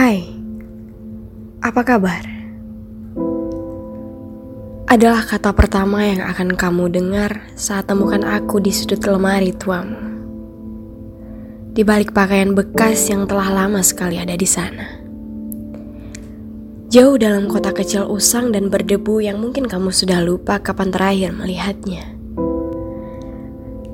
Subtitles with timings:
[0.00, 0.24] Hai,
[1.60, 2.24] apa kabar?
[4.88, 10.00] Adalah kata pertama yang akan kamu dengar saat temukan aku di sudut lemari tuamu.
[11.76, 14.88] Di balik pakaian bekas yang telah lama sekali ada di sana.
[16.88, 22.08] Jauh dalam kota kecil usang dan berdebu yang mungkin kamu sudah lupa kapan terakhir melihatnya.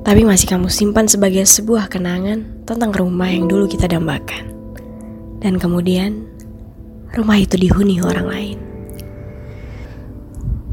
[0.07, 4.56] Tapi masih kamu simpan sebagai sebuah kenangan tentang rumah yang dulu kita dambakan.
[5.41, 6.25] Dan kemudian,
[7.13, 8.59] rumah itu dihuni orang lain.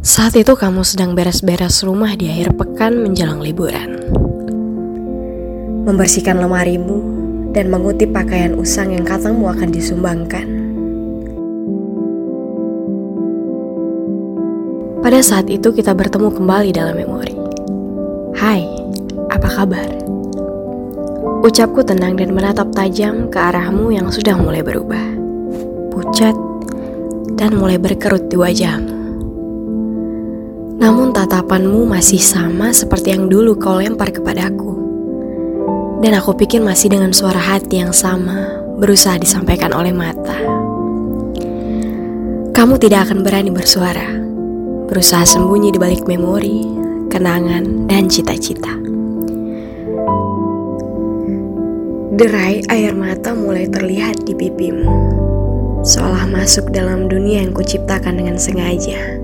[0.03, 4.03] Saat itu kamu sedang beres-beres rumah di akhir pekan menjelang liburan.
[5.87, 6.99] Membersihkan lemarimu
[7.55, 10.47] dan mengutip pakaian usang yang katamu akan disumbangkan.
[15.03, 17.35] Pada saat itu kita bertemu kembali dalam memori.
[18.35, 18.63] Hai,
[19.31, 19.87] apa kabar?
[21.43, 25.11] Ucapku tenang dan menatap tajam ke arahmu yang sudah mulai berubah.
[25.91, 26.31] Pucat
[27.35, 28.95] dan mulai berkerut di wajahmu.
[30.79, 34.71] Namun tatapanmu masih sama seperti yang dulu kau lempar kepadaku.
[35.99, 38.47] Dan aku pikir masih dengan suara hati yang sama
[38.79, 40.39] berusaha disampaikan oleh mata.
[42.55, 44.15] Kamu tidak akan berani bersuara,
[44.87, 46.63] berusaha sembunyi di balik memori,
[47.11, 48.71] kenangan, dan cita-cita.
[52.13, 54.85] Derai air mata mulai terlihat di pipimu,
[55.81, 59.17] seolah masuk dalam dunia yang kuciptakan dengan sengaja.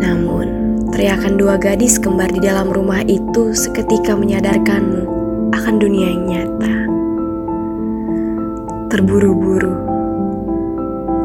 [0.00, 5.04] Namun, teriakan dua gadis kembar di dalam rumah itu seketika menyadarkanmu
[5.52, 6.74] akan dunia yang nyata.
[8.88, 9.76] Terburu-buru,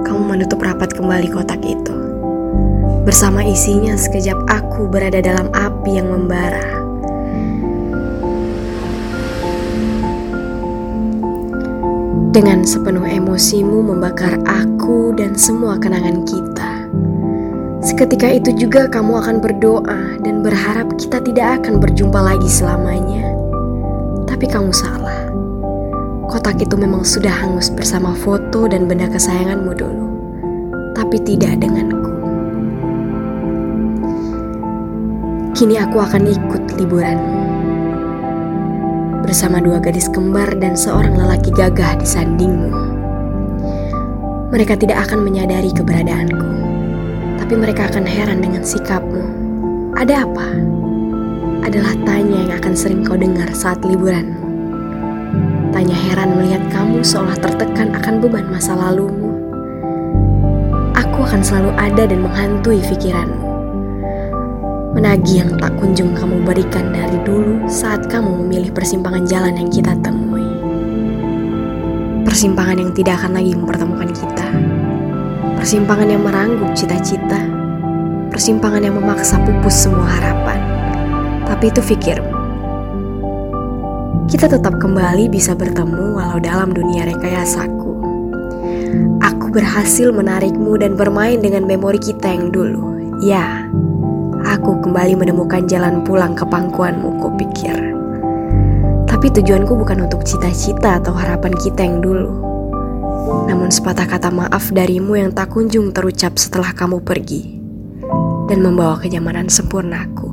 [0.03, 1.95] kamu menutup rapat kembali kotak itu.
[3.07, 6.78] Bersama isinya sekejap aku berada dalam api yang membara.
[12.30, 16.85] Dengan sepenuh emosimu membakar aku dan semua kenangan kita.
[17.81, 23.34] Seketika itu juga kamu akan berdoa dan berharap kita tidak akan berjumpa lagi selamanya.
[24.29, 25.25] Tapi kamu salah.
[26.29, 30.07] Kotak itu memang sudah hangus bersama foto dan benda kesayanganmu dulu.
[30.94, 32.13] Tapi tidak denganku.
[35.57, 37.48] Kini aku akan ikut liburanmu.
[39.29, 42.73] Bersama dua gadis kembar dan seorang lelaki gagah di sandingmu.
[44.50, 46.50] Mereka tidak akan menyadari keberadaanku
[47.50, 49.25] tapi mereka akan heran dengan sikapmu.
[49.97, 50.47] Ada apa?
[51.66, 54.38] Adalah tanya yang akan sering kau dengar saat liburanmu.
[55.73, 59.34] Tanya heran melihat kamu seolah tertekan akan beban masa lalumu.
[60.94, 63.48] Aku akan selalu ada dan menghantui pikiranmu.
[64.95, 69.94] Menagih yang tak kunjung kamu berikan dari dulu saat kamu memilih persimpangan jalan yang kita
[70.01, 70.47] temui.
[72.25, 74.47] Persimpangan yang tidak akan lagi mempertemukan kita
[75.59, 77.35] Persimpangan yang meranggup cita-cita,
[78.31, 80.55] persimpangan yang memaksa pupus semua harapan.
[81.44, 82.31] Tapi itu pikirmu.
[84.31, 87.91] Kita tetap kembali bisa bertemu walau dalam dunia rekayasaku.
[89.19, 92.95] Aku berhasil menarikmu dan bermain dengan memori kita yang dulu.
[93.19, 93.67] Ya,
[94.45, 97.77] aku kembali menemukan jalan pulang ke pangkuanmu, kupikir.
[99.09, 102.49] Tapi tujuanku bukan untuk cita-cita atau harapan kita yang dulu
[103.45, 107.61] namun sepatah kata maaf darimu yang tak kunjung terucap setelah kamu pergi
[108.49, 110.28] dan membawa kenyamanan sempurnaku.